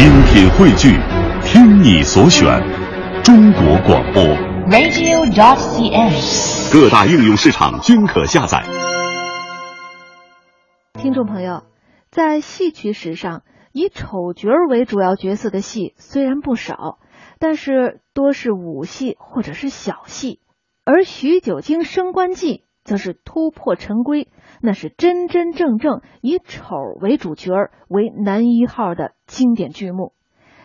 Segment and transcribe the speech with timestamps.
[0.00, 0.98] 精品汇聚，
[1.44, 2.58] 听你所选，
[3.22, 4.22] 中国广播。
[4.70, 6.72] radio.cn。
[6.72, 8.64] 各大应用市场均可下载。
[10.94, 11.64] 听众朋友，
[12.10, 13.42] 在戏曲史上，
[13.72, 16.98] 以丑角儿为主要角色的戏虽然不少，
[17.38, 20.40] 但是多是武戏或者是小戏，
[20.86, 24.26] 而徐九经升官记则是突破陈规，
[24.60, 27.52] 那是真真正正以丑为主角
[27.86, 30.12] 为男一号的经典剧目。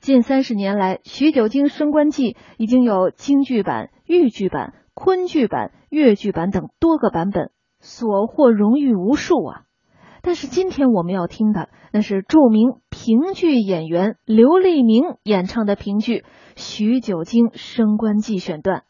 [0.00, 9.62] 近三十年来，《徐九经升官记》已经有京剧版、豫剧版、昆剧版、越剧版等多个版本，所获荣誉无数啊。
[10.22, 16.20] 但是今天我们要听的，那是著名评剧演员刘立明演唱的评剧
[16.56, 18.84] 《徐九经升官记》选段。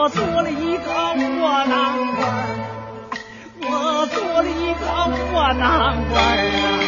[0.00, 0.90] 我做了一个
[1.42, 2.24] 窝囊官，
[3.60, 4.80] 我做了一个
[5.34, 6.79] 窝囊官啊！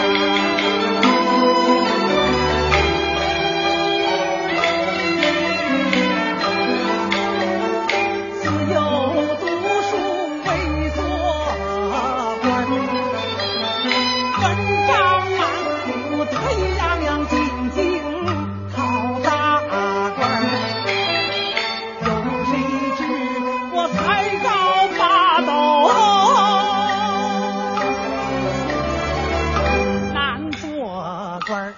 [31.52, 31.74] 官儿，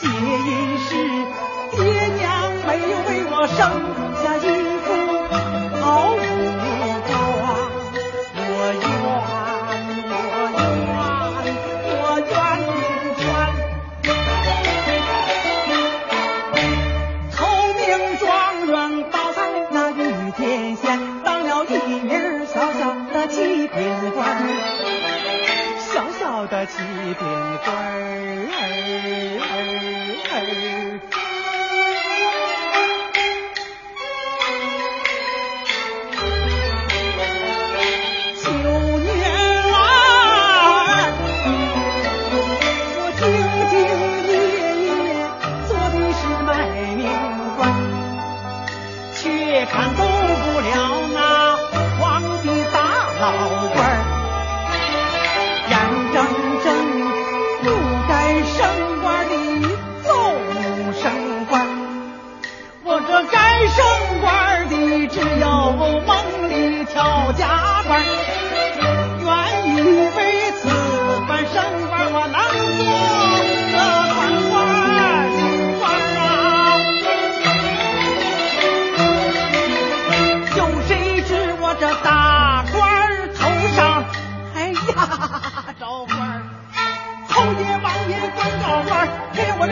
[0.00, 0.94] 皆因是
[1.72, 4.07] 爹娘没有为我生
[26.58, 27.22] 小的七品
[27.64, 27.94] 官儿。
[38.42, 38.50] 九
[38.98, 39.06] 年
[39.70, 39.76] 来，
[42.90, 43.20] 我兢
[43.70, 43.72] 兢
[44.26, 44.30] 业
[44.82, 44.90] 业
[45.68, 46.48] 做的是卖
[46.96, 47.00] 命
[47.56, 47.60] 官，
[49.14, 49.22] 却
[49.66, 49.70] 看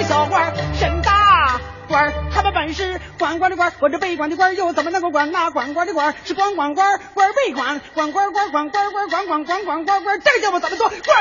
[0.06, 6.14] 小官儿审大官儿，他们本事管官的官，我这被管的官又怎么能够管那管官的官？
[6.24, 11.18] 是管管官儿，官被管，管官儿官儿管官儿官儿管管管管管官儿，这叫我怎么做官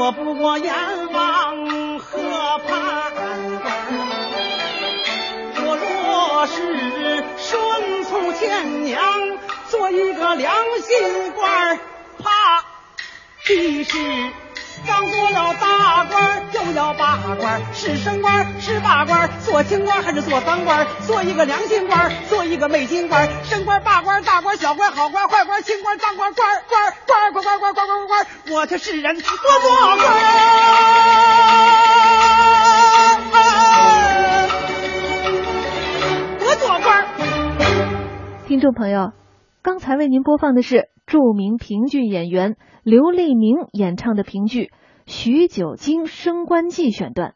[0.00, 0.72] 我不过阎
[1.12, 3.66] 王河畔关。
[5.66, 9.02] 我若是顺从前娘，
[9.68, 11.80] 做一个良心官，
[12.22, 12.64] 怕
[13.44, 13.98] 必是
[14.88, 20.86] 当做了大官又要罢官，是升官是罢官，做清官还是做当官？
[21.06, 29.30] 做一个良心官，做一个昧心官，升官罢官大官小官好官坏官清官脏官官官官官官官官官官，我这是人我做
[29.96, 30.08] 官。
[36.40, 37.06] 我做官。
[38.46, 39.12] 听众朋友，
[39.62, 44.64] 刚才为您播放的是著名评剧演员刘立明演唱的评剧
[45.06, 47.34] 《徐九经升官记》选段。